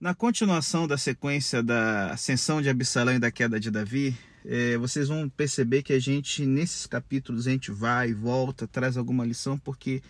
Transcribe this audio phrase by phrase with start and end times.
[0.00, 5.08] Na continuação da sequência da ascensão de Absalão e da queda de Davi, é, vocês
[5.08, 9.58] vão perceber que a gente, nesses capítulos, a gente vai e volta, traz alguma lição,
[9.58, 10.00] porque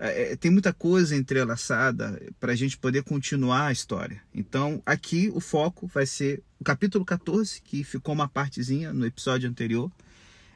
[0.00, 4.20] é, é tem muita coisa entrelaçada para a gente poder continuar a história.
[4.34, 9.48] Então, aqui o foco vai ser o capítulo 14, que ficou uma partezinha no episódio
[9.48, 9.92] anterior,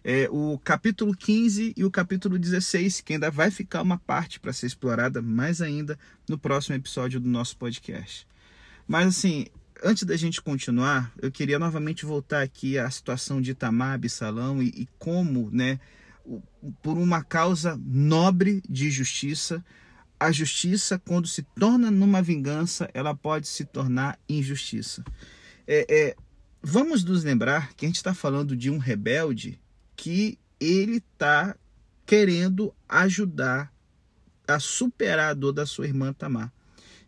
[0.02, 4.52] é, o capítulo 15 e o capítulo 16, que ainda vai ficar uma parte para
[4.52, 5.96] ser explorada mais ainda
[6.28, 8.26] no próximo episódio do nosso podcast.
[8.86, 9.46] Mas assim,
[9.82, 14.68] antes da gente continuar, eu queria novamente voltar aqui à situação de Itamar Absalão e,
[14.68, 15.78] e como, né,
[16.82, 19.64] por uma causa nobre de justiça,
[20.18, 25.04] a justiça, quando se torna numa vingança, ela pode se tornar injustiça.
[25.66, 26.16] É, é,
[26.62, 29.60] vamos nos lembrar que a gente está falando de um rebelde
[29.96, 31.56] que ele está
[32.06, 33.72] querendo ajudar
[34.46, 36.52] a superar a dor da sua irmã Tamar.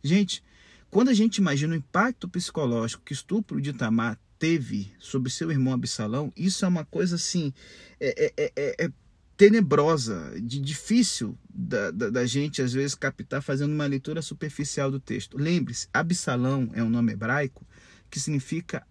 [0.02, 0.42] Gente,
[0.90, 5.50] quando a gente imagina o impacto psicológico que o estupro de Tamar teve sobre seu
[5.50, 7.52] irmão Absalão, isso é uma coisa assim
[8.00, 8.90] é, é, é, é
[9.36, 14.98] tenebrosa, de difícil da, da, da, gente às vezes captar fazendo uma leitura superficial do
[14.98, 15.36] texto.
[15.36, 17.66] Lembre-se, Absalão é um nome hebraico
[18.10, 18.86] que significa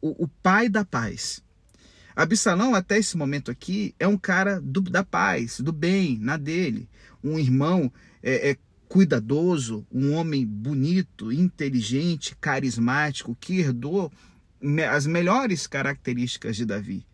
[0.00, 1.42] o, o pai da paz.
[2.14, 6.86] Absalão, até esse momento aqui, é um cara do, da paz, do bem, na dele.
[7.24, 7.90] Um irmão
[8.22, 8.58] é, é
[8.92, 14.12] cuidadoso, um homem bonito, inteligente, carismático, que herdou
[14.90, 17.06] as melhores características de Davi.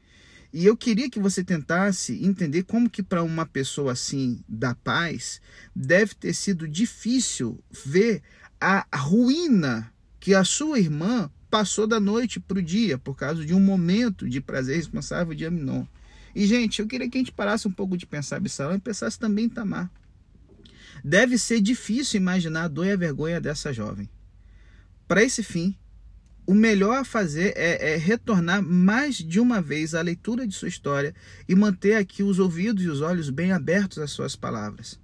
[0.53, 5.41] E eu queria que você tentasse entender como que para uma pessoa assim da paz
[5.73, 8.23] deve ter sido difícil ver
[8.61, 13.55] a ruína que a sua irmã passou da noite para o dia por causa de
[13.55, 15.84] um momento de prazer responsável de Aminon.
[16.34, 19.17] E gente, eu queria que a gente parasse um pouco de pensar Absalão e pensasse
[19.17, 19.89] também em Tamar.
[21.05, 24.08] Deve ser difícil imaginar a dor e a vergonha dessa jovem.
[25.06, 25.77] Para esse fim,
[26.47, 30.69] o melhor a fazer é, é, retornar mais de uma vez à leitura de sua
[30.69, 31.14] história
[31.47, 34.99] e manter aqui os ouvidos e os olhos bem abertos às suas palavras.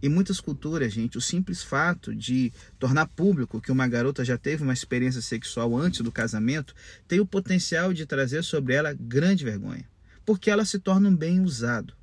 [0.00, 4.62] Em muitas culturas, gente, o simples fato de tornar público que uma garota já teve
[4.62, 6.74] uma experiência sexual antes do casamento
[7.08, 9.88] tem o potencial de trazer sobre ela grande vergonha,
[10.24, 11.94] porque ela se torna um bem usado.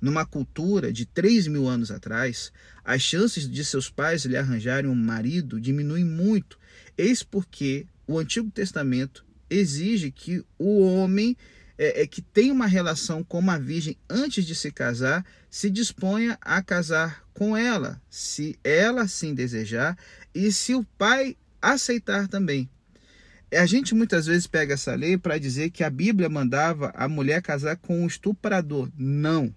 [0.00, 2.52] Numa cultura de 3 mil anos atrás,
[2.84, 6.58] as chances de seus pais lhe arranjarem um marido diminuem muito.
[6.96, 11.36] Eis porque o Antigo Testamento exige que o homem
[11.78, 16.38] é, é, que tem uma relação com uma virgem antes de se casar se disponha
[16.40, 19.96] a casar com ela, se ela assim desejar
[20.34, 22.68] e se o pai aceitar também.
[23.52, 27.40] A gente muitas vezes pega essa lei para dizer que a Bíblia mandava a mulher
[27.40, 28.90] casar com um estuprador.
[28.96, 29.54] Não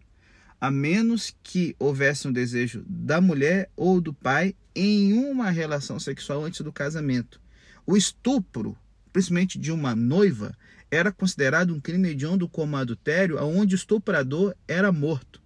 [0.59, 6.44] a menos que houvesse um desejo da mulher ou do pai em uma relação sexual
[6.44, 7.40] antes do casamento.
[7.86, 8.78] O estupro,
[9.12, 10.56] principalmente de uma noiva,
[10.92, 15.42] era considerado um crime hediondo como adultério, onde o estuprador era morto.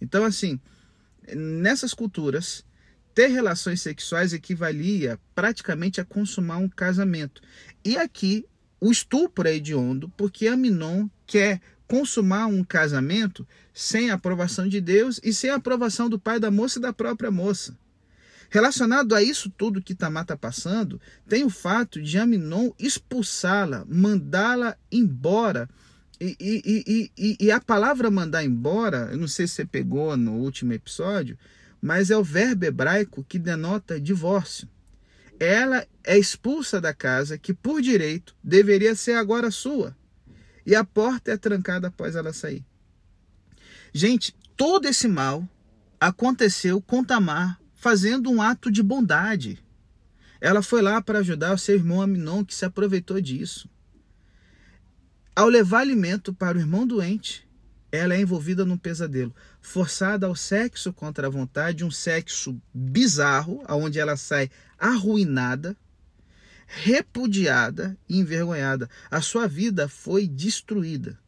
[0.00, 0.60] Então, assim,
[1.34, 2.64] nessas culturas,
[3.14, 7.42] ter relações sexuais equivalia praticamente a consumar um casamento.
[7.84, 8.46] E aqui,
[8.80, 15.18] o estupro é hediondo porque Aminon quer consumar um casamento sem a aprovação de Deus
[15.24, 17.76] e sem a aprovação do pai da moça e da própria moça.
[18.50, 24.76] Relacionado a isso tudo que Tamar está passando, tem o fato de Aminon expulsá-la, mandá-la
[24.92, 25.68] embora.
[26.20, 30.32] E, e, e, e, a palavra mandar embora, eu não sei se você pegou no
[30.32, 31.38] último episódio,
[31.80, 34.68] mas é o verbo hebraico que denota divórcio.
[35.38, 39.96] Ela é expulsa da casa que, por direito, deveria ser agora sua
[40.68, 42.62] e a porta é trancada após ela sair.
[43.90, 45.48] Gente, todo esse mal
[45.98, 49.64] aconteceu com Tamar fazendo um ato de bondade.
[50.38, 53.66] Ela foi lá para ajudar o seu irmão Aminon, que se aproveitou disso.
[55.34, 57.48] Ao levar alimento para o irmão doente,
[57.90, 63.98] ela é envolvida num pesadelo, forçada ao sexo contra a vontade, um sexo bizarro, onde
[63.98, 65.74] ela sai arruinada,
[66.68, 68.88] repudiada e envergonhada.
[69.10, 71.18] A sua vida foi destruída.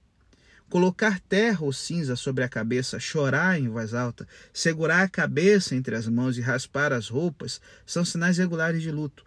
[0.69, 5.97] Colocar terra ou cinza sobre a cabeça, chorar em voz alta, segurar a cabeça entre
[5.97, 9.25] as mãos e raspar as roupas são sinais regulares de luto.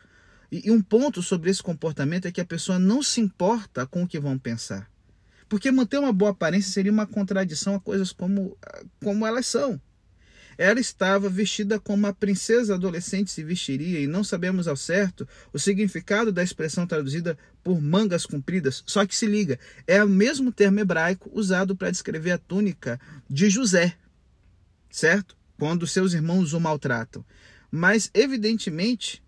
[0.50, 4.08] E, um ponto sobre esse comportamento é que a pessoa não se importa com o
[4.08, 4.90] que vão pensar.
[5.50, 8.58] Porque manter uma boa aparência seria uma contradição a coisas como,
[9.04, 9.82] como elas são.
[10.58, 15.60] Ela estava vestida como uma princesa adolescente se vestiria e não sabemos ao certo o
[15.60, 18.84] significado da expressão traduzida por mangas compridas.
[18.86, 23.50] Só que se liga, é o mesmo termo hebraico usado para descrever a túnica de
[23.50, 23.96] José,
[24.90, 25.36] certo?
[25.58, 27.26] Quando seus irmãos o maltratam.
[27.72, 29.24] Mas, evidentemente,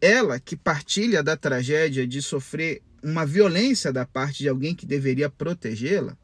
[0.00, 5.28] ela que partilha da tragédia de sofrer uma violência da parte de alguém que deveria
[5.28, 6.16] protegê-la,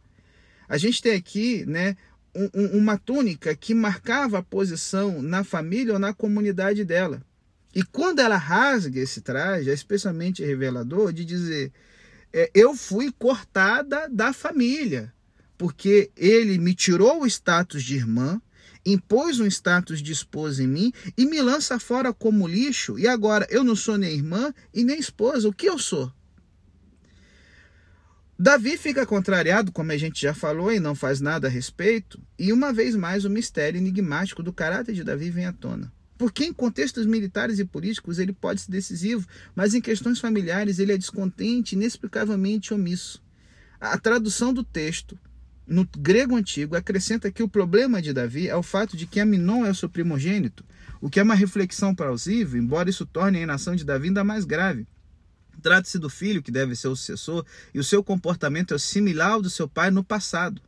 [0.68, 1.96] a gente tem aqui né,
[2.54, 7.22] um, uma túnica que marcava a posição na família ou na comunidade dela.
[7.74, 11.72] E quando ela rasga esse traje, é especialmente revelador de dizer:
[12.32, 15.12] é, eu fui cortada da família,
[15.56, 18.40] porque ele me tirou o status de irmã,
[18.84, 22.98] impôs um status de esposa em mim e me lança fora como lixo.
[22.98, 25.48] E agora eu não sou nem irmã e nem esposa.
[25.48, 26.12] O que eu sou?
[28.40, 32.52] Davi fica contrariado, como a gente já falou, e não faz nada a respeito, e
[32.52, 35.92] uma vez mais o mistério enigmático do caráter de Davi vem à tona.
[36.16, 39.26] Porque em contextos militares e políticos ele pode ser decisivo,
[39.56, 43.20] mas em questões familiares ele é descontente, inexplicavelmente omisso.
[43.80, 45.18] A tradução do texto
[45.66, 49.66] no grego antigo acrescenta que o problema de Davi é o fato de que Aminon
[49.66, 50.64] é o seu primogênito,
[51.00, 54.44] o que é uma reflexão plausível, embora isso torne a inação de Davi ainda mais
[54.44, 54.86] grave.
[55.60, 57.44] Trata-se do filho que deve ser o sucessor
[57.74, 60.62] e o seu comportamento é similar ao do seu pai no passado.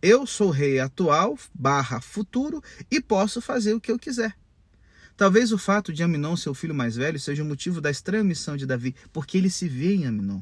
[0.00, 4.34] Eu sou rei atual, barra futuro, e posso fazer o que eu quiser.
[5.16, 8.24] Talvez o fato de Aminon ser o filho mais velho seja o motivo da estranha
[8.24, 10.40] missão de Davi, porque ele se vê em Aminon.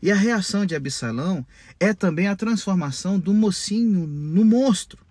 [0.00, 1.44] E a reação de Absalão
[1.80, 5.05] é também a transformação do mocinho no monstro.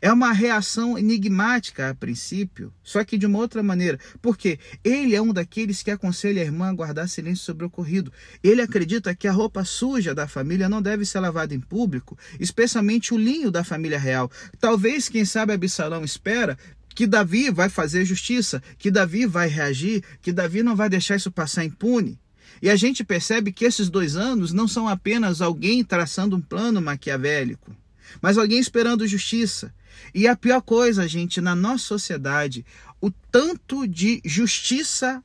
[0.00, 5.22] É uma reação enigmática a princípio, só que de uma outra maneira, porque ele é
[5.22, 8.12] um daqueles que aconselha a irmã a guardar silêncio sobre o ocorrido.
[8.42, 13.12] Ele acredita que a roupa suja da família não deve ser lavada em público, especialmente
[13.14, 14.30] o linho da família real.
[14.60, 16.56] Talvez, quem sabe, Absalão espera
[16.94, 21.30] que Davi vai fazer justiça, que Davi vai reagir, que Davi não vai deixar isso
[21.30, 22.18] passar impune.
[22.60, 26.82] E a gente percebe que esses dois anos não são apenas alguém traçando um plano
[26.82, 27.74] maquiavélico,
[28.20, 29.72] mas alguém esperando justiça,
[30.14, 32.64] e a pior coisa, gente, na nossa sociedade,
[33.00, 35.22] o tanto de justiça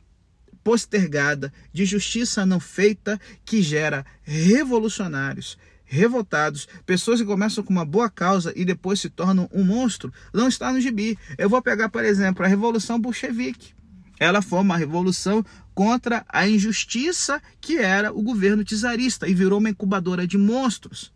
[0.63, 8.09] postergada, de justiça não feita, que gera revolucionários, revoltados, pessoas que começam com uma boa
[8.09, 11.17] causa e depois se tornam um monstro, não está no gibi.
[11.37, 13.73] Eu vou pegar, por exemplo, a Revolução Bolchevique.
[14.19, 15.43] Ela foi uma revolução
[15.73, 21.11] contra a injustiça que era o governo czarista e virou uma incubadora de monstros.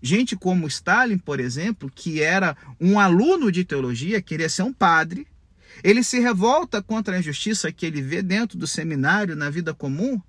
[0.00, 5.26] Gente como Stalin, por exemplo, que era um aluno de teologia, queria ser um padre,
[5.82, 10.20] ele se revolta contra a injustiça que ele vê dentro do seminário, na vida comum.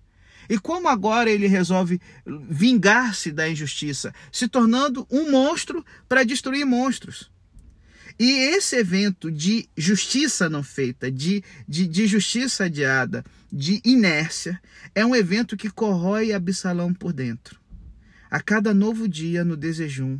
[0.49, 7.31] E como agora ele resolve vingar-se da injustiça, se tornando um monstro para destruir monstros.
[8.19, 14.59] E esse evento de justiça não feita, de, de, de justiça adiada, de inércia,
[14.93, 17.58] é um evento que corrói Absalão por dentro.
[18.31, 20.19] A cada novo dia no desejum,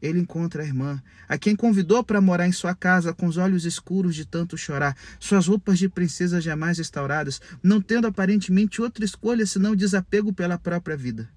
[0.00, 3.64] ele encontra a irmã, a quem convidou para morar em sua casa com os olhos
[3.64, 9.44] escuros de tanto chorar, suas roupas de princesa jamais restauradas, não tendo aparentemente outra escolha
[9.44, 11.28] senão desapego pela própria vida.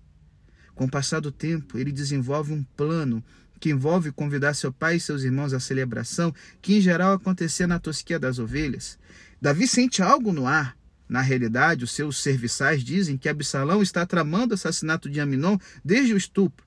[0.75, 3.23] Com o passar do tempo, ele desenvolve um plano
[3.59, 7.79] que envolve convidar seu pai e seus irmãos à celebração, que em geral acontecia na
[7.79, 8.97] tosquia das ovelhas.
[9.39, 10.75] Davi sente algo no ar,
[11.11, 16.13] na realidade, os seus serviçais dizem que Absalão está tramando o assassinato de Aminon desde
[16.13, 16.65] o estupro.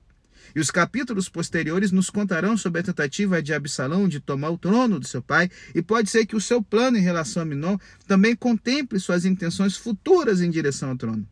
[0.55, 4.99] E os capítulos posteriores nos contarão sobre a tentativa de Absalão de tomar o trono
[4.99, 7.75] do seu pai, e pode ser que o seu plano em relação a Aminon
[8.05, 11.27] também contemple suas intenções futuras em direção ao trono.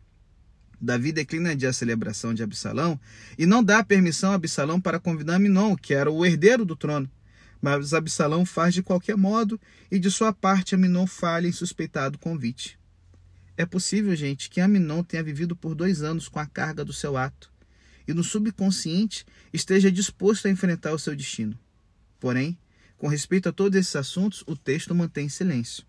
[0.81, 2.99] Davi declina de a celebração de Absalão
[3.37, 7.07] e não dá permissão a Absalão para convidar Aminon, que era o herdeiro do trono.
[7.61, 9.61] Mas Absalão faz de qualquer modo
[9.91, 12.81] e de sua parte Aminon falha em suspeitado convite.
[13.55, 17.15] É possível, gente, que Aminon tenha vivido por dois anos com a carga do seu
[17.15, 17.51] ato
[18.07, 21.57] e no subconsciente esteja disposto a enfrentar o seu destino.
[22.19, 22.57] Porém,
[22.97, 25.85] com respeito a todos esses assuntos, o texto mantém silêncio.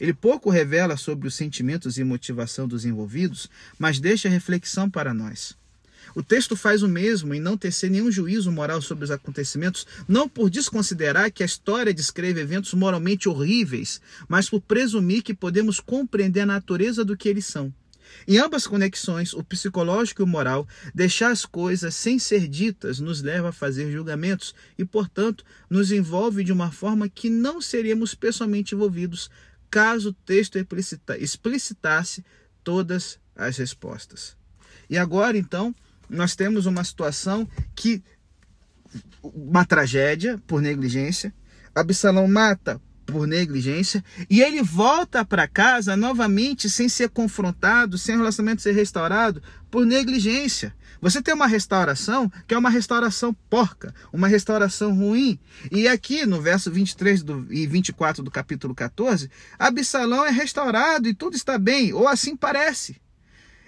[0.00, 5.56] Ele pouco revela sobre os sentimentos e motivação dos envolvidos, mas deixa reflexão para nós.
[6.14, 10.28] O texto faz o mesmo em não tecer nenhum juízo moral sobre os acontecimentos, não
[10.28, 16.40] por desconsiderar que a história descreve eventos moralmente horríveis, mas por presumir que podemos compreender
[16.40, 17.72] a natureza do que eles são.
[18.28, 23.20] Em ambas conexões, o psicológico e o moral, deixar as coisas sem ser ditas nos
[23.20, 28.74] leva a fazer julgamentos e, portanto, nos envolve de uma forma que não seríamos pessoalmente
[28.74, 29.28] envolvidos
[29.68, 30.56] caso o texto
[31.18, 32.24] explicitasse
[32.62, 34.36] todas as respostas.
[34.88, 35.74] E agora, então,
[36.08, 38.02] nós temos uma situação que
[39.22, 41.34] uma tragédia por negligência.
[41.74, 48.18] Absalão mata por negligência, e ele volta para casa novamente sem ser confrontado, sem o
[48.18, 50.74] relacionamento ser restaurado por negligência.
[51.00, 55.38] Você tem uma restauração que é uma restauração porca, uma restauração ruim.
[55.70, 61.14] E aqui no verso 23 do, e 24 do capítulo 14, Absalão é restaurado e
[61.14, 62.96] tudo está bem, ou assim parece.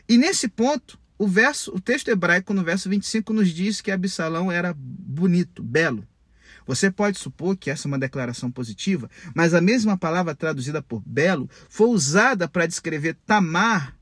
[0.08, 4.50] E nesse ponto, o verso, o texto hebraico no verso 25 nos diz que Absalão
[4.50, 6.06] era bonito, belo.
[6.66, 11.00] Você pode supor que essa é uma declaração positiva, mas a mesma palavra traduzida por
[11.06, 13.96] belo foi usada para descrever Tamar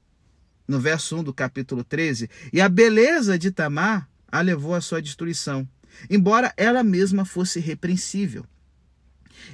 [0.66, 5.00] no verso 1 do capítulo 13, e a beleza de Tamar a levou à sua
[5.00, 5.68] destruição,
[6.08, 8.46] embora ela mesma fosse repreensível.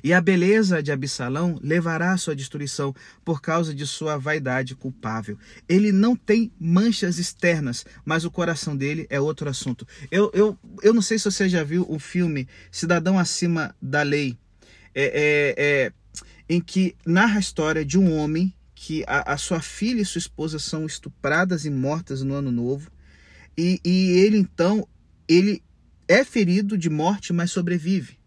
[0.03, 2.95] E a beleza de Absalão levará à sua destruição
[3.25, 5.39] por causa de sua vaidade culpável.
[5.69, 9.87] Ele não tem manchas externas, mas o coração dele é outro assunto.
[10.11, 14.39] Eu, eu, eu não sei se você já viu o filme Cidadão Acima da Lei,
[14.95, 15.93] é, é, é,
[16.49, 20.19] em que narra a história de um homem que a, a, sua filha e sua
[20.19, 22.91] esposa são estupradas e mortas no ano novo.
[23.57, 24.89] E, e ele então,
[25.29, 25.63] ele
[26.09, 28.20] é ferido de morte, mas sobrevive.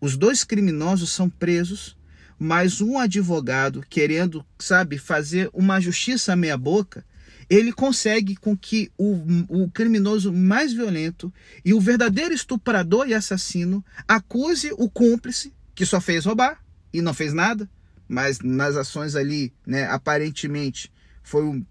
[0.00, 1.96] Os dois criminosos são presos,
[2.38, 7.04] mas um advogado, querendo, sabe, fazer uma justiça meia boca,
[7.48, 11.32] ele consegue com que o, o criminoso mais violento
[11.64, 16.60] e o verdadeiro estuprador e assassino acuse o cúmplice, que só fez roubar
[16.92, 17.68] e não fez nada,
[18.08, 21.64] mas nas ações ali, né, aparentemente, foi um.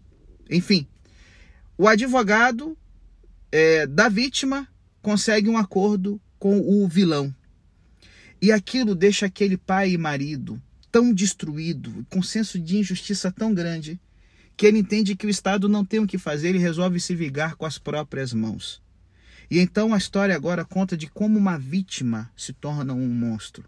[0.50, 0.88] Enfim,
[1.78, 2.78] o advogado
[3.52, 4.68] é, da vítima
[5.02, 7.34] consegue um acordo com o vilão.
[8.42, 10.62] E aquilo deixa aquele pai e marido
[10.92, 14.00] tão destruído, com senso de injustiça tão grande,
[14.56, 17.58] que ele entende que o Estado não tem o que fazer e resolve se vingar
[17.58, 18.82] com as próprias mãos.
[19.52, 23.66] E então a história agora conta de como uma vítima se torna um monstro.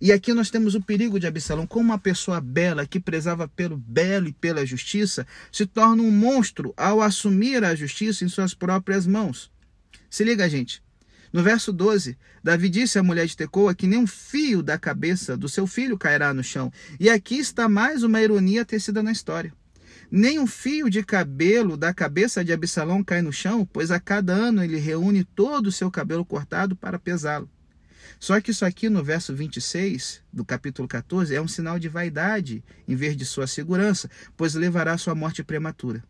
[0.00, 3.78] E aqui nós temos o perigo de Absalão, como uma pessoa bela que prezava pelo
[3.78, 9.06] belo e pela justiça, se torna um monstro ao assumir a justiça em suas próprias
[9.06, 9.50] mãos.
[10.10, 10.82] Se liga, gente.
[11.32, 15.36] No verso 12, Davi disse à mulher de Tecoa que nem um fio da cabeça
[15.36, 16.72] do seu filho cairá no chão.
[16.98, 19.52] E aqui está mais uma ironia tecida na história.
[20.10, 24.32] Nem um fio de cabelo da cabeça de Absalão cai no chão, pois a cada
[24.32, 27.50] ano ele reúne todo o seu cabelo cortado para pesá-lo.
[28.20, 32.64] Só que isso aqui no verso 26 do capítulo 14 é um sinal de vaidade
[32.86, 36.02] em vez de sua segurança, pois levará à sua morte prematura.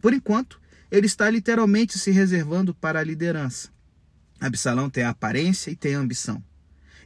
[0.00, 3.70] Por enquanto, ele está literalmente se reservando para a liderança.
[4.46, 6.42] Absalão tem a aparência e tem a ambição.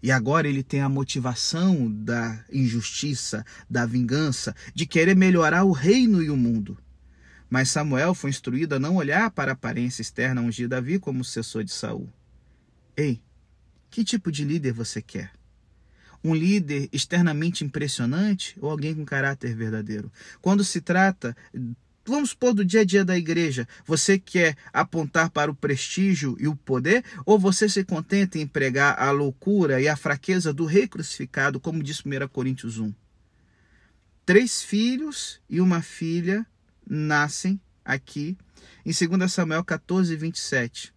[0.02, 6.22] E agora ele tem a motivação da injustiça, da vingança, de querer melhorar o reino
[6.22, 6.78] e o mundo.
[7.50, 11.62] Mas Samuel foi instruído a não olhar para a aparência externa ungir Davi como sucessor
[11.62, 12.10] de Saul.
[12.96, 13.22] Ei,
[13.90, 15.30] que tipo de líder você quer?
[16.24, 20.10] Um líder externamente impressionante ou alguém com caráter verdadeiro?
[20.40, 21.36] Quando se trata,
[22.06, 26.46] vamos supor, do dia a dia da igreja, você quer apontar para o prestígio e
[26.46, 30.86] o poder ou você se contenta em pregar a loucura e a fraqueza do rei
[30.86, 32.92] crucificado, como diz 1 Coríntios 1?
[34.24, 36.46] Três filhos e uma filha
[36.88, 38.36] nascem aqui
[38.84, 40.94] em 2 Samuel 14, 27.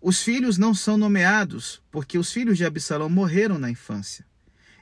[0.00, 4.26] Os filhos não são nomeados, porque os filhos de Absalão morreram na infância.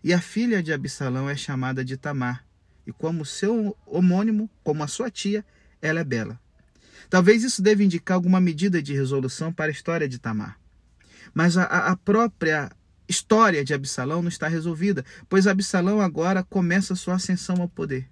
[0.03, 2.45] E a filha de Absalão é chamada de Tamar.
[2.87, 5.45] E como seu homônimo, como a sua tia,
[5.81, 6.41] ela é bela.
[7.09, 10.59] Talvez isso deva indicar alguma medida de resolução para a história de Tamar.
[11.35, 12.71] Mas a, a própria
[13.09, 18.09] história de Absalão não está resolvida, pois Absalão agora começa sua ascensão ao poder.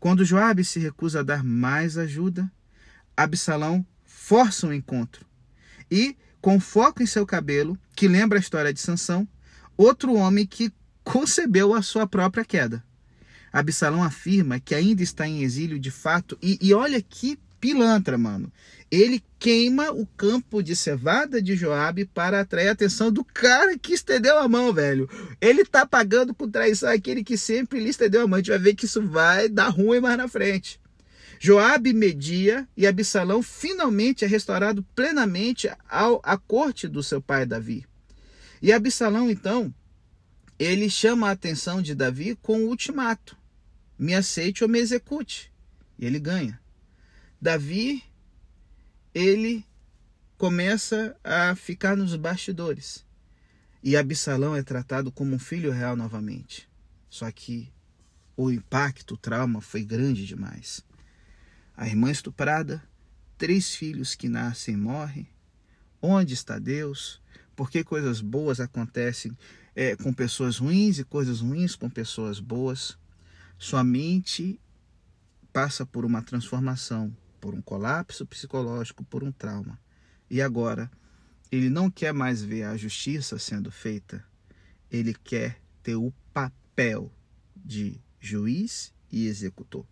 [0.00, 2.50] Quando Joabe se recusa a dar mais ajuda,
[3.16, 5.24] Absalão força um encontro.
[5.90, 9.26] E com foco em seu cabelo, que lembra a história de Sansão,
[9.76, 10.72] outro homem que
[11.02, 12.84] concebeu a sua própria queda.
[13.58, 18.52] Absalão afirma que ainda está em exílio de fato, e, e olha que pilantra, mano.
[18.90, 23.94] Ele queima o campo de cevada de Joabe para atrair a atenção do cara que
[23.94, 25.08] estendeu a mão, velho.
[25.40, 28.34] Ele tá pagando com traição aquele que sempre lhe estendeu a mão.
[28.34, 30.78] A gente vai ver que isso vai dar ruim mais na frente.
[31.40, 37.86] Joabe media e Absalão finalmente é restaurado plenamente ao, à corte do seu pai Davi.
[38.60, 39.74] E Absalão, então,
[40.58, 43.36] ele chama a atenção de Davi com o ultimato:
[43.98, 45.52] me aceite ou me execute.
[45.98, 46.60] E ele ganha.
[47.40, 48.02] Davi,
[49.14, 49.64] ele
[50.36, 53.04] começa a ficar nos bastidores.
[53.82, 56.68] E Absalão é tratado como um filho real novamente.
[57.08, 57.72] Só que
[58.36, 60.84] o impacto, o trauma foi grande demais
[61.76, 62.82] a irmã estuprada,
[63.36, 65.28] três filhos que nascem e morrem.
[66.00, 67.20] Onde está Deus?
[67.54, 69.36] Por que coisas boas acontecem
[69.74, 72.96] é, com pessoas ruins e coisas ruins com pessoas boas.
[73.58, 74.60] Sua mente
[75.52, 79.80] passa por uma transformação, por um colapso psicológico, por um trauma.
[80.28, 80.90] E agora,
[81.50, 84.22] ele não quer mais ver a justiça sendo feita,
[84.90, 87.10] ele quer ter o papel
[87.56, 89.86] de juiz e executor.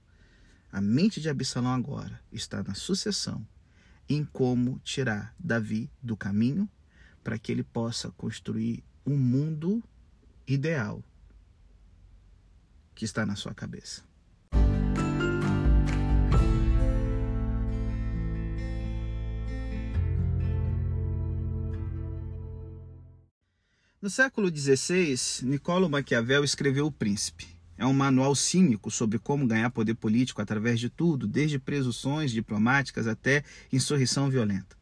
[0.71, 3.47] A mente de Absalão agora está na sucessão
[4.09, 6.69] em como tirar Davi do caminho
[7.23, 9.83] para que ele possa construir um mundo
[10.47, 11.03] ideal
[12.95, 14.03] que está na sua cabeça.
[24.05, 27.47] No século XVI, Niccolo Maquiavel escreveu O Príncipe.
[27.79, 33.07] É um manual cínico sobre como ganhar poder político através de tudo, desde presunções diplomáticas
[33.07, 34.77] até insurreição violenta.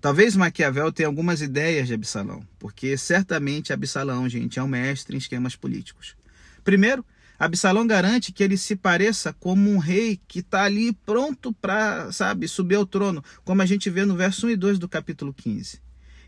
[0.00, 5.18] Talvez Maquiavel tenha algumas ideias de Absalão, porque certamente Absalão, gente, é um mestre em
[5.18, 6.14] esquemas políticos.
[6.62, 7.04] Primeiro,
[7.38, 12.48] Absalão garante que ele se pareça como um rei que está ali pronto para, sabe,
[12.48, 15.80] subir ao trono, como a gente vê no verso 1 e 2 do capítulo 15.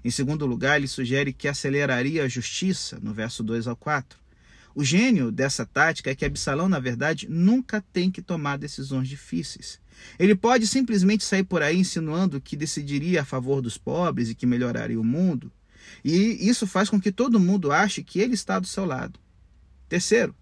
[0.04, 4.18] Em segundo lugar, ele sugere que aceleraria a justiça, no verso 2 ao 4.
[4.72, 9.80] O gênio dessa tática é que Absalão, na verdade, nunca tem que tomar decisões difíceis.
[10.16, 14.46] Ele pode simplesmente sair por aí insinuando que decidiria a favor dos pobres e que
[14.46, 15.52] melhoraria o mundo,
[16.04, 19.18] e isso faz com que todo mundo ache que ele está do seu lado.
[19.88, 20.34] Terceiro,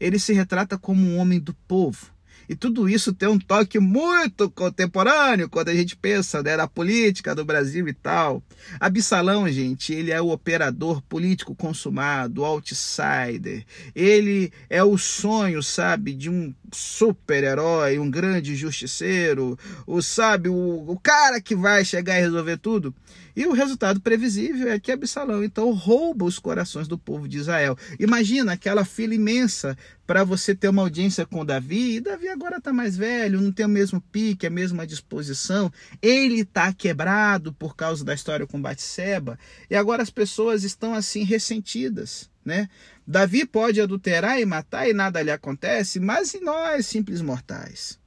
[0.00, 2.10] ele se retrata como um homem do povo,
[2.48, 7.34] e tudo isso tem um toque muito contemporâneo quando a gente pensa né, na política
[7.34, 8.42] do Brasil e tal.
[8.78, 13.64] Absalão, gente, ele é o operador político consumado, outsider.
[13.94, 20.98] Ele é o sonho, sabe, de um super-herói, um grande justiceiro, o sabe, o, o
[20.98, 22.94] cara que vai chegar e resolver tudo.
[23.36, 27.76] E o resultado previsível é que Absalão então rouba os corações do povo de Israel.
[28.00, 32.72] Imagina aquela fila imensa para você ter uma audiência com Davi, e Davi agora está
[32.72, 35.70] mais velho, não tem o mesmo pique, a mesma disposição,
[36.00, 41.24] ele está quebrado por causa da história com Batseba, e agora as pessoas estão assim
[41.24, 42.68] ressentidas, né?
[43.06, 47.98] Davi pode adulterar e matar e nada lhe acontece, mas e nós, simples mortais?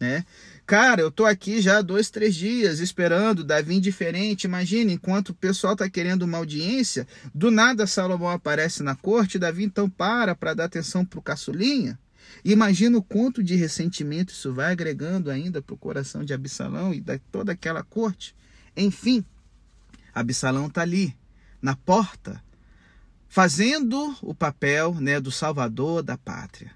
[0.00, 0.24] Né?
[0.64, 4.46] Cara, eu tô aqui já dois, três dias esperando Davi indiferente.
[4.46, 9.64] Imagina, enquanto o pessoal tá querendo uma audiência, do nada Salomão aparece na corte, Davi
[9.64, 11.98] então para para dar atenção pro caçulinha.
[12.44, 17.18] Imagina o quanto de ressentimento isso vai agregando ainda pro coração de Absalão e da
[17.32, 18.36] toda aquela corte.
[18.76, 19.24] Enfim,
[20.14, 21.16] Absalão tá ali,
[21.60, 22.42] na porta,
[23.28, 26.72] fazendo o papel né, do salvador da pátria.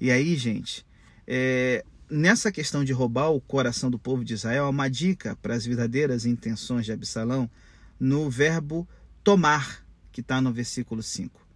[0.00, 0.84] E aí, gente,
[1.26, 5.54] é, nessa questão de roubar o coração do povo de Israel, há uma dica para
[5.54, 7.48] as verdadeiras intenções de Absalão
[7.98, 8.88] no verbo
[9.22, 11.46] tomar, que está no versículo 5.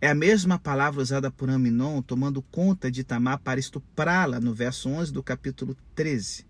[0.00, 4.88] É a mesma palavra usada por Aminon tomando conta de Tamar para estuprá-la no verso
[4.88, 6.46] 11 do capítulo 13.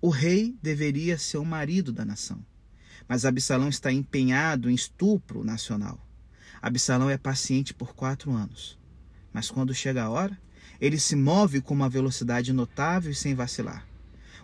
[0.00, 2.44] O rei deveria ser o marido da nação,
[3.06, 6.03] mas Absalão está empenhado em estupro nacional.
[6.64, 8.78] Absalão é paciente por quatro anos,
[9.34, 10.38] mas quando chega a hora,
[10.80, 13.86] ele se move com uma velocidade notável e sem vacilar.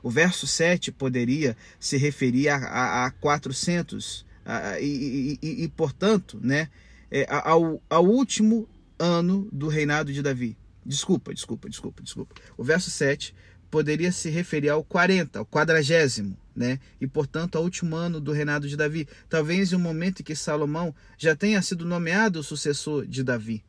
[0.03, 6.39] O verso 7 poderia se referir a, a, a 400 a, e, e, e, portanto,
[6.43, 6.69] né,
[7.11, 10.59] é, ao, ao último ano do reinado de Davi.
[10.85, 12.35] Desculpa, desculpa, desculpa, desculpa.
[12.55, 13.35] O verso 7
[13.71, 16.79] poderia se referir ao 40, ao quadragésimo, né?
[17.01, 19.07] E portanto ao último ano do reinado de Davi.
[19.29, 23.63] Talvez em um momento em que Salomão já tenha sido nomeado o sucessor de Davi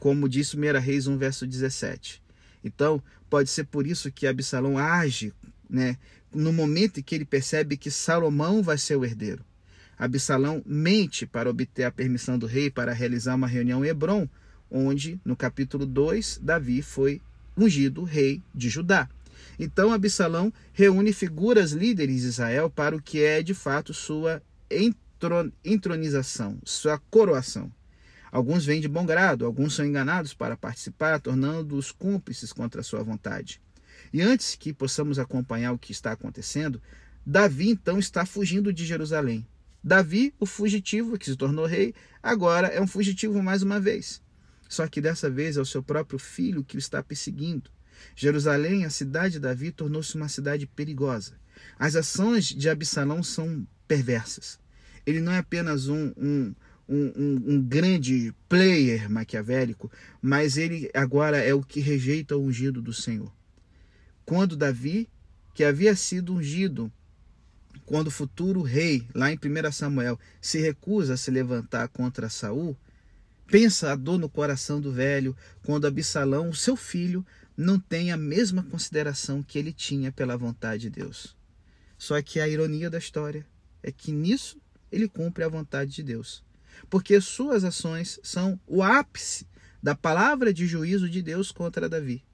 [0.00, 2.20] como disse 1 Reis 1, verso 17.
[2.64, 5.32] Então, pode ser por isso que Absalão age
[5.68, 5.96] né,
[6.34, 9.44] no momento em que ele percebe que Salomão vai ser o herdeiro.
[9.96, 14.26] Absalão mente para obter a permissão do rei para realizar uma reunião em Hebron,
[14.70, 17.20] onde, no capítulo 2, Davi foi
[17.54, 19.08] ungido rei de Judá.
[19.62, 24.42] Então, Absalão reúne figuras líderes de Israel para o que é de fato sua
[25.62, 27.70] entronização, sua coroação.
[28.32, 33.60] Alguns vêm de bom grado, alguns são enganados para participar, tornando-os cúmplices contra sua vontade.
[34.14, 36.80] E antes que possamos acompanhar o que está acontecendo,
[37.26, 39.46] Davi então está fugindo de Jerusalém.
[39.84, 44.22] Davi, o fugitivo que se tornou rei, agora é um fugitivo mais uma vez.
[44.70, 47.70] Só que dessa vez é o seu próprio filho que o está perseguindo.
[48.14, 51.34] Jerusalém, a cidade de Davi, tornou-se uma cidade perigosa.
[51.78, 54.58] As ações de Absalão são perversas.
[55.06, 56.54] Ele não é apenas um, um
[56.92, 59.88] um, um, grande player maquiavélico,
[60.20, 63.32] mas ele agora é o que rejeita o ungido do Senhor.
[64.24, 65.08] Quando Davi,
[65.54, 66.90] que havia sido ungido,
[67.86, 72.76] quando o futuro rei, lá em 1 Samuel, se recusa a se levantar contra Saul,
[73.50, 77.26] Pensa a dor no coração do velho quando Absalão, o seu filho,
[77.60, 81.36] não tem a mesma consideração que ele tinha pela vontade de Deus.
[81.98, 83.46] Só que a ironia da história
[83.82, 84.58] é que nisso
[84.90, 86.42] ele cumpre a vontade de Deus.
[86.88, 89.46] Porque suas ações são o ápice
[89.82, 92.24] da palavra de juízo de Deus contra Davi.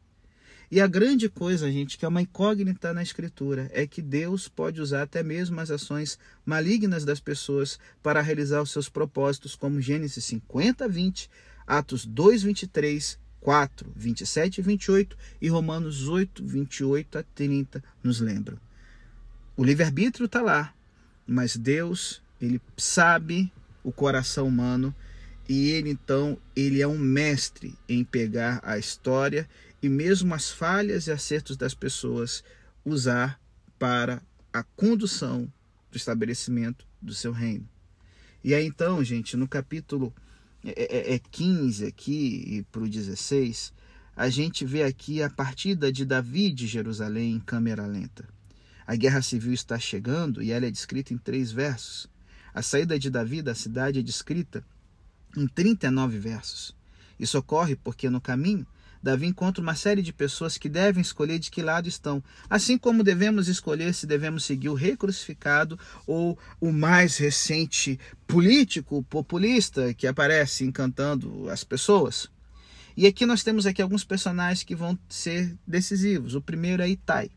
[0.70, 4.80] E a grande coisa, gente, que é uma incógnita na Escritura, é que Deus pode
[4.80, 10.24] usar até mesmo as ações malignas das pessoas para realizar os seus propósitos, como Gênesis
[10.24, 11.28] 50, 20,
[11.66, 18.58] Atos 2, 23, 4, 27 e 28 e Romanos 8, 28 a 30 nos lembram.
[19.56, 20.74] O livre-arbítrio está lá,
[21.24, 23.52] mas Deus, ele sabe
[23.84, 24.92] o coração humano
[25.48, 29.48] e ele então, ele é um mestre em pegar a história
[29.80, 32.42] e mesmo as falhas e acertos das pessoas
[32.84, 33.40] usar
[33.78, 34.20] para
[34.52, 35.48] a condução
[35.88, 37.68] do estabelecimento do seu reino.
[38.42, 40.12] E aí então, gente, no capítulo
[40.74, 43.72] é, é 15 é aqui e para o 16,
[44.16, 48.26] a gente vê aqui a partida de Davi de Jerusalém em câmera lenta.
[48.86, 52.08] A guerra civil está chegando e ela é descrita em três versos.
[52.54, 54.64] A saída de Davi da cidade é descrita
[55.36, 56.74] em 39 versos.
[57.18, 58.66] Isso ocorre porque no caminho
[59.06, 63.04] Davi encontra uma série de pessoas que devem escolher de que lado estão, assim como
[63.04, 70.08] devemos escolher se devemos seguir o rei crucificado ou o mais recente político populista que
[70.08, 72.28] aparece encantando as pessoas.
[72.96, 76.34] E aqui nós temos aqui alguns personagens que vão ser decisivos.
[76.34, 77.30] O primeiro é Itai.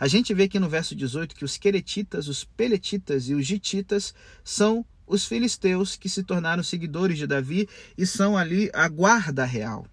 [0.00, 4.12] A gente vê aqui no verso 18 que os queretitas, os peletitas e os gititas
[4.42, 9.86] são os filisteus que se tornaram seguidores de Davi e são ali a guarda real.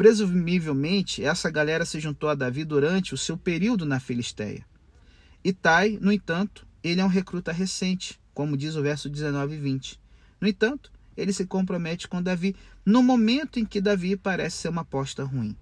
[0.00, 4.64] Presumivelmente, essa galera se juntou a Davi durante o seu período na Filisteia.
[5.44, 10.00] Itai, no entanto, ele é um recruta recente, como diz o verso 19 e 20.
[10.40, 14.80] No entanto, ele se compromete com Davi no momento em que Davi parece ser uma
[14.80, 15.54] aposta ruim.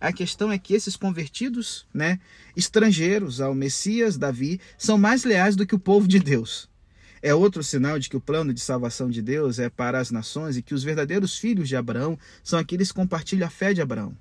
[0.00, 2.18] A questão é que esses convertidos, né,
[2.56, 6.70] estrangeiros ao Messias Davi, são mais leais do que o povo de Deus.
[7.26, 10.58] É outro sinal de que o plano de salvação de Deus é para as nações
[10.58, 14.14] e que os verdadeiros filhos de Abraão são aqueles que compartilham a fé de Abraão.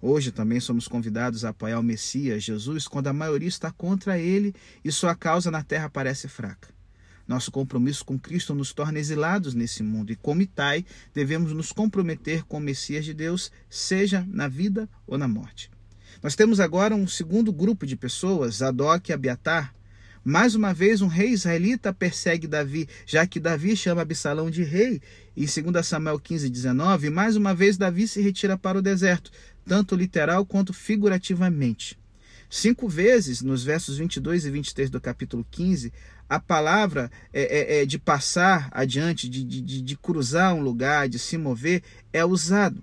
[0.00, 4.54] Hoje também somos convidados a apoiar o Messias, Jesus, quando a maioria está contra ele
[4.82, 6.70] e sua causa na terra parece fraca.
[7.26, 12.44] Nosso compromisso com Cristo nos torna exilados nesse mundo e, como Itai, devemos nos comprometer
[12.44, 15.70] com o Messias de Deus, seja na vida ou na morte.
[16.22, 19.74] Nós temos agora um segundo grupo de pessoas, Zadok e Abiatar,
[20.24, 25.00] mais uma vez, um rei israelita persegue Davi, já que Davi chama Absalão de rei.
[25.36, 29.30] Em 2 Samuel 15, 19, mais uma vez Davi se retira para o deserto,
[29.64, 31.98] tanto literal quanto figurativamente.
[32.50, 35.92] Cinco vezes, nos versos 22 e 23 do capítulo 15,
[36.28, 41.18] a palavra é, é, é de passar adiante, de, de, de, cruzar um lugar, de
[41.18, 42.82] se mover, é usado.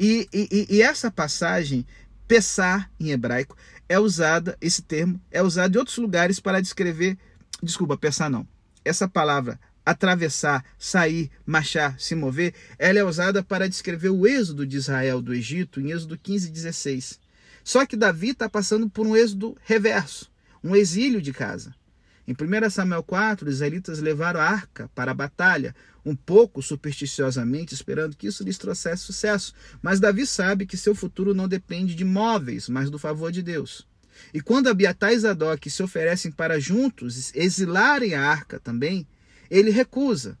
[0.00, 1.86] E, e, e essa passagem,
[2.32, 3.54] Pessar em hebraico,
[3.92, 7.18] é usada, esse termo é usado em outros lugares para descrever,
[7.62, 8.48] desculpa, pensar não.
[8.82, 14.78] Essa palavra atravessar, sair, marchar, se mover, ela é usada para descrever o êxodo de
[14.78, 17.20] Israel do Egito em Êxodo 15, 16.
[17.62, 20.30] Só que Davi está passando por um êxodo reverso,
[20.64, 21.74] um exílio de casa.
[22.32, 27.74] Em 1 Samuel 4, os israelitas levaram a arca para a batalha, um pouco supersticiosamente,
[27.74, 29.52] esperando que isso lhes trouxesse sucesso.
[29.82, 33.86] Mas Davi sabe que seu futuro não depende de móveis, mas do favor de Deus.
[34.32, 39.06] E quando Abiatar e Zadok se oferecem para juntos exilarem a arca também,
[39.50, 40.38] ele recusa,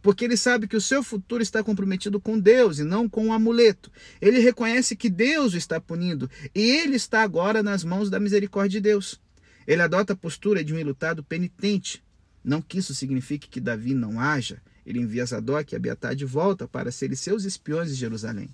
[0.00, 3.26] porque ele sabe que o seu futuro está comprometido com Deus e não com o
[3.28, 3.90] um amuleto.
[4.20, 8.80] Ele reconhece que Deus o está punindo e ele está agora nas mãos da misericórdia
[8.80, 9.20] de Deus.
[9.66, 12.02] Ele adota a postura de um ilutado penitente.
[12.44, 14.60] Não que isso signifique que Davi não haja.
[14.84, 18.48] Ele envia Zadok e Abiatar de volta para serem seus espiões em Jerusalém.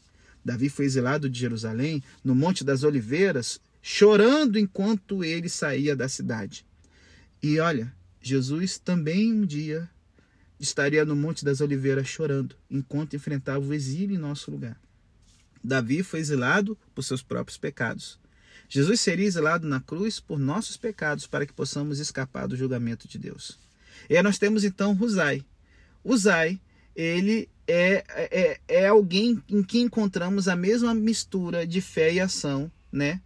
[0.45, 6.65] Davi foi exilado de Jerusalém, no Monte das Oliveiras, chorando enquanto ele saía da cidade.
[7.43, 9.89] E olha, Jesus também um dia
[10.59, 14.79] estaria no Monte das Oliveiras chorando, enquanto enfrentava o exílio em nosso lugar.
[15.63, 18.19] Davi foi exilado por seus próprios pecados.
[18.69, 23.19] Jesus seria exilado na cruz por nossos pecados para que possamos escapar do julgamento de
[23.19, 23.59] Deus.
[24.09, 25.45] E aí nós temos então Uzai.
[26.05, 26.61] Uzai,
[26.95, 32.71] ele é, é, é alguém em que encontramos a mesma mistura de fé e ação,
[32.91, 33.21] né?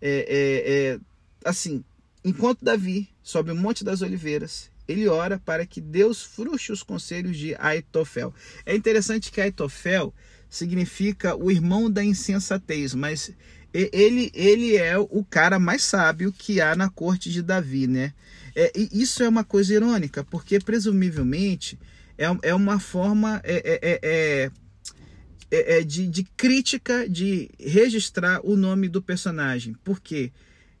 [0.00, 1.00] É, é, é,
[1.44, 1.84] assim,
[2.24, 7.36] enquanto Davi sobe o Monte das Oliveiras, ele ora para que Deus frustre os conselhos
[7.36, 8.32] de Aitofel.
[8.64, 10.14] É interessante que Aitofel
[10.48, 13.32] significa o irmão da insensatez, mas
[13.72, 18.12] ele, ele é o cara mais sábio que há na corte de Davi, né?
[18.54, 21.78] É, e isso é uma coisa irônica, porque presumivelmente
[22.16, 23.40] é, é uma forma.
[23.44, 24.50] É, é, é,
[25.50, 29.74] é, é, de, de crítica de registrar o nome do personagem.
[29.82, 30.30] Por quê?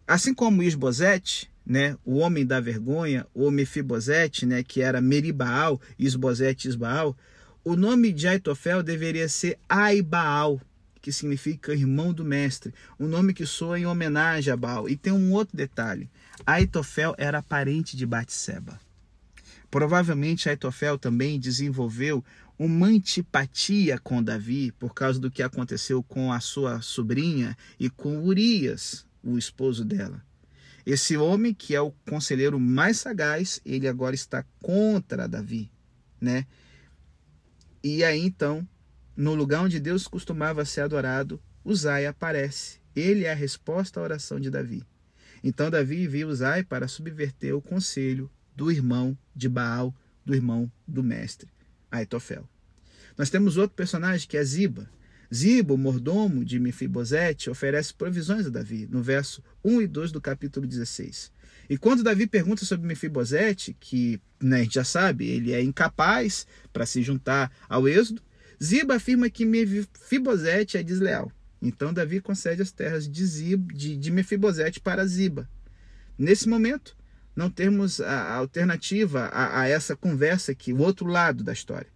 [0.06, 6.68] Assim como Isbosete, né, o homem da vergonha, ou Mefibosete, né, que era Meribaal, Isbosete
[6.68, 7.16] Isbaal,
[7.64, 10.60] o nome de Aitofel deveria ser Aibaal,
[11.08, 14.90] que significa irmão do mestre, um nome que soa em homenagem a Baal.
[14.90, 16.10] E tem um outro detalhe:
[16.44, 18.78] Aitofel era parente de Batseba.
[19.70, 22.22] Provavelmente Aitofel também desenvolveu
[22.58, 28.22] uma antipatia com Davi por causa do que aconteceu com a sua sobrinha e com
[28.22, 30.22] Urias, o esposo dela.
[30.84, 35.70] Esse homem, que é o conselheiro mais sagaz, ele agora está contra Davi,
[36.20, 36.44] né?
[37.82, 38.66] E aí então,
[39.18, 42.78] no lugar onde Deus costumava ser adorado, Uzai aparece.
[42.94, 44.84] Ele é a resposta à oração de Davi.
[45.42, 49.92] Então Davi envia Uzai para subverter o conselho do irmão de Baal,
[50.24, 51.48] do irmão do mestre,
[51.90, 52.48] Aitofel.
[53.16, 54.88] Nós temos outro personagem que é Ziba.
[55.34, 60.20] Ziba, o mordomo de Mefibosete, oferece provisões a Davi, no verso 1 e 2 do
[60.20, 61.32] capítulo 16.
[61.68, 66.46] E quando Davi pergunta sobre Mefibosete, que né, a gente já sabe, ele é incapaz
[66.72, 68.22] para se juntar ao êxodo,
[68.62, 71.30] Ziba afirma que Mefibosete é desleal.
[71.60, 75.48] Então Davi concede as terras de, Ziba, de, de Mefibosete para Ziba.
[76.16, 76.96] Nesse momento,
[77.34, 81.88] não termos a alternativa a, a essa conversa aqui, o outro lado da história.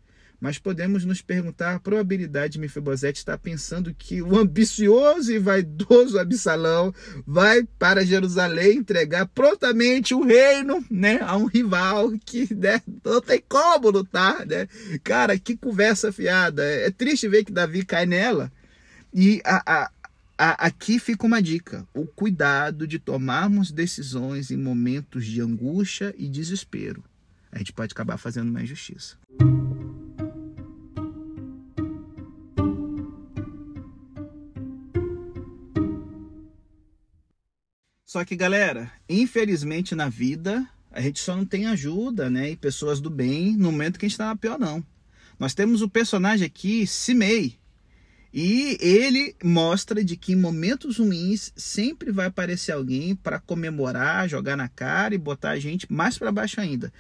[0.42, 6.18] Mas podemos nos perguntar a probabilidade de Mefibosete estar pensando que o ambicioso e vaidoso
[6.18, 6.92] Absalão
[7.24, 13.40] vai para Jerusalém entregar prontamente o reino né, a um rival que né, não tem
[13.48, 14.44] como lutar.
[14.44, 14.66] Né?
[15.05, 16.64] Cara, que conversa fiada.
[16.64, 18.50] É triste ver que Davi cai nela.
[19.14, 19.85] E a,
[20.37, 26.28] a aqui fica uma dica: o cuidado de tomarmos decisões em momentos de angústia e
[26.28, 27.05] desespero.
[27.52, 29.16] A gente pode acabar fazendo uma injustiça.
[38.12, 42.51] Só que, galera, infelizmente na vida, a gente só não tem ajuda, né?
[42.51, 44.85] E pessoas do bem no momento que a gente está na pior, não.
[45.38, 47.59] Nós temos o personagem aqui, Simei,
[48.31, 54.59] e ele mostra de que em momentos ruins sempre vai aparecer alguém para comemorar, jogar
[54.59, 56.92] na cara e botar a gente mais para baixo ainda.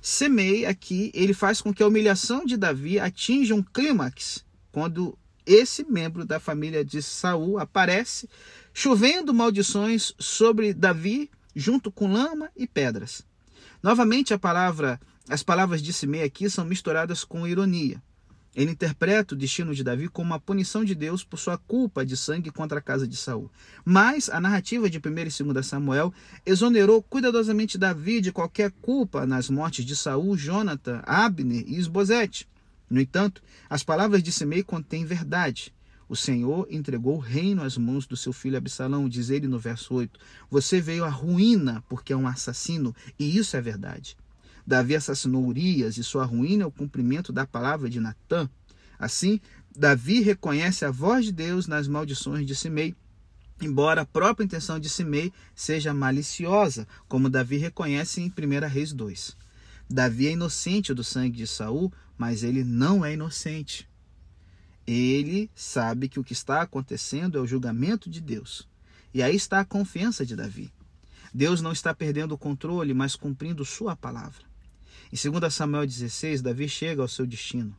[0.00, 5.82] Semei aqui, ele faz com que a humilhação de Davi atinja um clímax quando esse
[5.82, 8.28] membro da família de Saul aparece,
[8.72, 13.22] chovendo maldições sobre Davi junto com lama e pedras.
[13.82, 18.02] Novamente a palavra, as palavras de Simei aqui são misturadas com ironia.
[18.54, 22.16] Ele interpreta o destino de Davi como uma punição de Deus por sua culpa de
[22.16, 23.48] sangue contra a casa de Saul.
[23.84, 25.00] Mas a narrativa de 1
[25.48, 26.12] e 2 Samuel
[26.44, 32.48] exonerou cuidadosamente Davi de qualquer culpa nas mortes de Saul, Jonathan, Abner e Esbozete.
[32.88, 35.72] No entanto, as palavras de Simei contêm verdade.
[36.10, 39.94] O Senhor entregou o reino às mãos do seu filho Absalão, diz ele no verso
[39.94, 40.18] 8.
[40.50, 44.16] Você veio à ruína porque é um assassino, e isso é verdade.
[44.66, 48.50] Davi assassinou Urias e sua ruína é o cumprimento da palavra de Natã.
[48.98, 52.92] Assim, Davi reconhece a voz de Deus nas maldições de Simei,
[53.62, 59.36] embora a própria intenção de Simei seja maliciosa, como Davi reconhece em 1 Reis 2.
[59.88, 63.88] Davi é inocente do sangue de Saul, mas ele não é inocente.
[64.86, 68.68] Ele sabe que o que está acontecendo é o julgamento de Deus.
[69.12, 70.72] E aí está a confiança de Davi.
[71.32, 74.44] Deus não está perdendo o controle, mas cumprindo sua palavra.
[75.12, 77.76] Em 2 Samuel 16, Davi chega ao seu destino.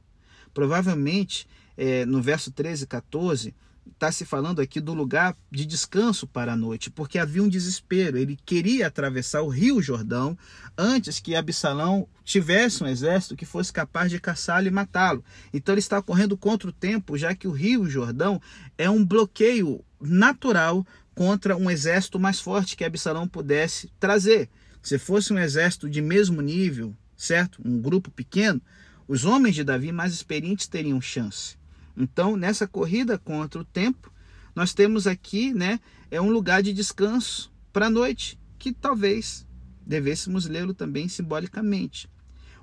[0.53, 3.55] Provavelmente, é, no verso 13 e 14,
[3.94, 8.17] está se falando aqui do lugar de descanso para a noite, porque havia um desespero.
[8.17, 10.38] Ele queria atravessar o rio Jordão
[10.78, 15.24] antes que Absalão tivesse um exército que fosse capaz de caçá-lo e matá-lo.
[15.54, 18.41] Então ele está correndo contra o tempo, já que o rio Jordão
[18.78, 24.50] é um bloqueio natural contra um exército mais forte que Absalão pudesse trazer.
[24.82, 27.62] Se fosse um exército de mesmo nível, certo?
[27.63, 28.60] Um grupo pequeno,
[29.08, 31.61] os homens de Davi mais experientes teriam chance.
[31.95, 34.12] Então, nessa corrida contra o tempo,
[34.56, 39.45] nós temos aqui, né, é um lugar de descanso para a noite, que talvez
[39.86, 42.10] devêssemos lê-lo também simbolicamente.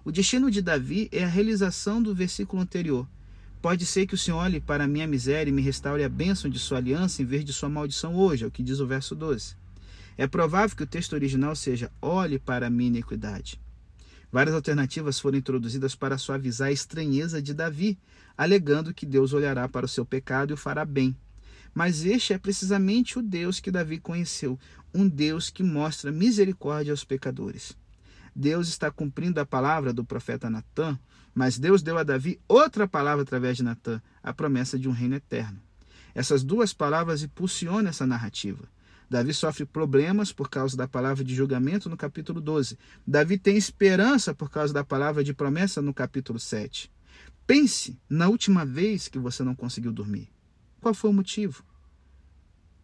[0.05, 3.07] O destino de Davi é a realização do versículo anterior.
[3.61, 6.49] Pode ser que o Senhor olhe para a minha miséria e me restaure a bênção
[6.51, 9.15] de sua aliança em vez de sua maldição hoje, é o que diz o verso
[9.15, 9.57] 12.
[10.17, 13.61] É provável que o texto original seja: olhe para a minha iniquidade.
[14.31, 17.99] Várias alternativas foram introduzidas para suavizar a estranheza de Davi,
[18.37, 21.17] alegando que Deus olhará para o seu pecado e o fará bem.
[21.75, 24.59] Mas este é precisamente o Deus que Davi conheceu,
[24.95, 27.77] um Deus que mostra misericórdia aos pecadores.
[28.35, 30.99] Deus está cumprindo a palavra do profeta Natã,
[31.35, 35.15] mas Deus deu a Davi outra palavra através de Natã, a promessa de um reino
[35.15, 35.61] eterno.
[36.15, 38.65] Essas duas palavras impulsionam essa narrativa.
[39.11, 42.79] Davi sofre problemas por causa da palavra de julgamento no capítulo 12.
[43.07, 46.91] Davi tem esperança por causa da palavra de promessa no capítulo 7.
[47.47, 50.29] Pense na última vez que você não conseguiu dormir.
[50.81, 51.65] Qual foi o motivo?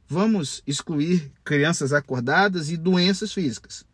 [0.09, 3.85] Vamos excluir crianças acordadas e doenças físicas.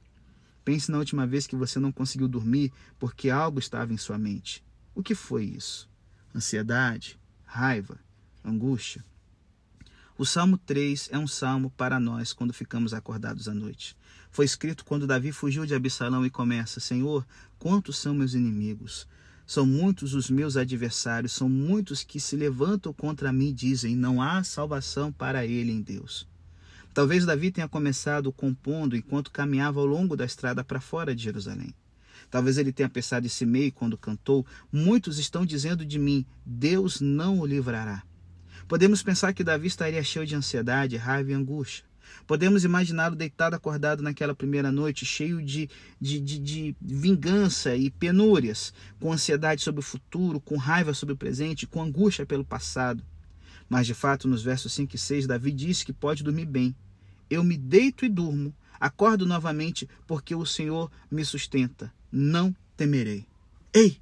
[0.64, 4.64] Pense na última vez que você não conseguiu dormir porque algo estava em sua mente.
[4.94, 5.88] O que foi isso?
[6.34, 7.18] Ansiedade?
[7.44, 7.98] Raiva?
[8.44, 9.04] Angústia?
[10.20, 13.96] O Salmo 3 é um salmo para nós quando ficamos acordados à noite.
[14.30, 17.26] Foi escrito quando Davi fugiu de Absalão e começa: Senhor,
[17.59, 19.09] quantos são meus inimigos?
[19.46, 24.20] São muitos os meus adversários, são muitos que se levantam contra mim e dizem: Não
[24.20, 26.28] há salvação para ele em Deus.
[26.92, 31.74] Talvez Davi tenha começado compondo enquanto caminhava ao longo da estrada para fora de Jerusalém.
[32.30, 37.40] Talvez ele tenha pensado esse meio quando cantou: Muitos estão dizendo de mim: Deus não
[37.40, 38.02] o livrará.
[38.70, 41.85] Podemos pensar que Davi estaria cheio de ansiedade, raiva e angústia.
[42.24, 45.68] Podemos imaginá-lo deitado acordado naquela primeira noite, cheio de,
[46.00, 51.16] de, de, de, vingança e penúrias, com ansiedade sobre o futuro, com raiva sobre o
[51.16, 53.02] presente, com angústia pelo passado.
[53.68, 56.72] Mas de fato, nos versos 5 e 6, Davi diz que pode dormir bem.
[57.28, 61.92] Eu me deito e durmo, acordo novamente, porque o Senhor me sustenta.
[62.12, 63.26] Não temerei.
[63.74, 63.98] Ei,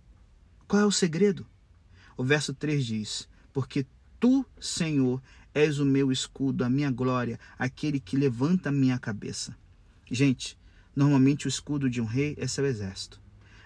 [0.66, 1.46] qual é o segredo?
[2.18, 3.87] O verso 3 diz: Porque
[4.18, 5.22] tu, Senhor,
[5.54, 9.57] és o meu escudo, a minha glória, aquele que levanta a minha cabeça.
[10.11, 10.59] Gente,
[10.94, 13.20] normalmente o escudo de um rei é seu exército.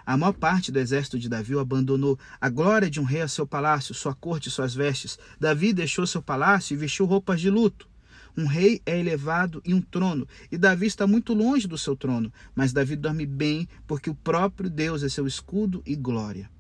[0.05, 2.19] A maior parte do exército de Davi abandonou.
[2.41, 5.19] A glória de um rei é seu palácio, sua corte e suas vestes.
[5.39, 7.89] Davi deixou seu palácio e vestiu roupas de luto.
[8.37, 12.33] Um rei é elevado em um trono, e Davi está muito longe do seu trono,
[12.55, 16.51] mas Davi dorme bem, porque o próprio Deus é seu escudo e glória.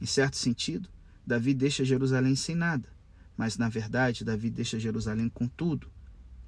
[0.00, 0.88] Em certo sentido,
[1.26, 2.95] Davi deixa Jerusalém sem nada.
[3.36, 5.90] Mas na verdade, Davi deixa Jerusalém com tudo,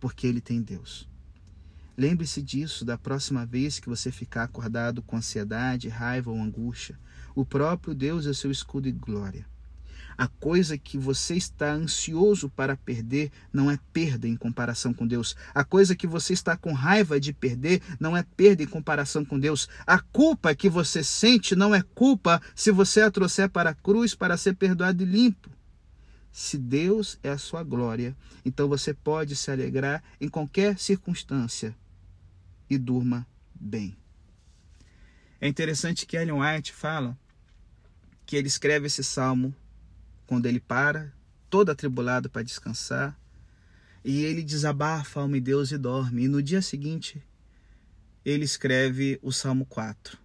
[0.00, 1.08] porque ele tem Deus.
[1.96, 6.98] Lembre-se disso da próxima vez que você ficar acordado com ansiedade, raiva ou angústia.
[7.34, 9.44] O próprio Deus é seu escudo e glória.
[10.16, 15.36] A coisa que você está ansioso para perder não é perda em comparação com Deus.
[15.54, 19.38] A coisa que você está com raiva de perder não é perda em comparação com
[19.38, 19.68] Deus.
[19.86, 24.12] A culpa que você sente não é culpa se você a trouxer para a cruz
[24.12, 25.50] para ser perdoado e limpo.
[26.32, 31.76] Se Deus é a sua glória, então você pode se alegrar em qualquer circunstância
[32.68, 33.96] e durma bem.
[35.40, 37.18] É interessante que Ellen White fala
[38.26, 39.54] que ele escreve esse salmo
[40.26, 41.12] quando ele para,
[41.48, 43.18] todo atribulado para descansar,
[44.04, 46.24] e ele desabafa alma em Deus e dorme.
[46.24, 47.22] E no dia seguinte,
[48.24, 50.18] ele escreve o Salmo 4.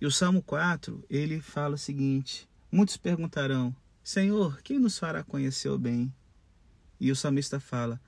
[0.00, 5.70] E o Salmo 4, ele fala o seguinte: Muitos perguntarão: Senhor, quem nos fará conhecer
[5.70, 6.14] o bem?
[7.00, 7.98] E o salmista fala: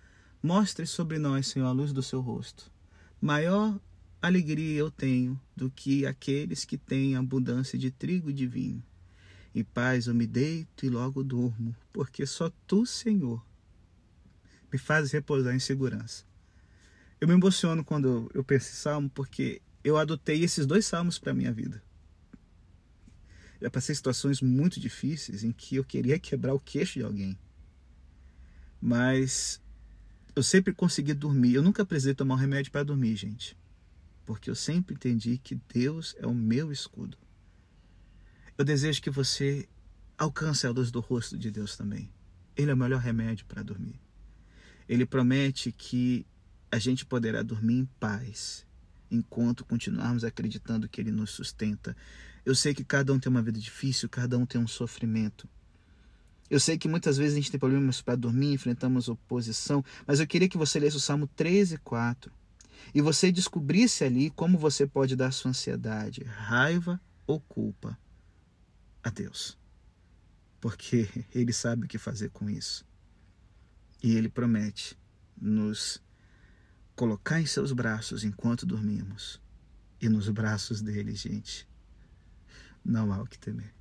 [0.42, 2.70] Mostre sobre nós, Senhor, a luz do seu rosto.
[3.18, 3.80] Maior
[4.20, 8.85] alegria eu tenho do que aqueles que têm abundância de trigo e de vinho.
[9.54, 13.42] Em paz eu me deito e logo durmo, porque só tu, Senhor,
[14.70, 16.24] me fazes repousar em segurança.
[17.18, 21.32] Eu me emociono quando eu penso em salmo, porque eu adotei esses dois salmos para
[21.32, 21.82] a minha vida.
[23.60, 27.38] Já passei situações muito difíceis em que eu queria quebrar o queixo de alguém.
[28.80, 29.60] Mas
[30.34, 31.54] eu sempre consegui dormir.
[31.54, 33.56] Eu nunca precisei tomar um remédio para dormir, gente.
[34.24, 37.16] Porque eu sempre entendi que Deus é o meu escudo.
[38.58, 39.68] Eu desejo que você
[40.18, 42.10] alcance a luz do rosto de Deus também.
[42.56, 44.00] Ele é o melhor remédio para dormir.
[44.88, 46.26] Ele promete que
[46.70, 48.66] a gente poderá dormir em paz
[49.10, 51.96] enquanto continuarmos acreditando que Ele nos sustenta
[52.46, 55.48] eu sei que cada um tem uma vida difícil, cada um tem um sofrimento.
[56.48, 60.28] Eu sei que muitas vezes a gente tem problemas para dormir, enfrentamos oposição, mas eu
[60.28, 62.32] queria que você lesse o Salmo 13 e 4
[62.94, 67.98] e você descobrisse ali como você pode dar sua ansiedade, raiva ou culpa
[69.02, 69.59] a Deus.
[70.61, 72.87] Porque Ele sabe o que fazer com isso.
[74.00, 74.96] E Ele promete
[75.37, 76.00] nos
[76.94, 79.42] colocar em seus braços enquanto dormimos.
[80.00, 81.66] E nos braços dele, gente,
[82.87, 83.75] 生を着てね。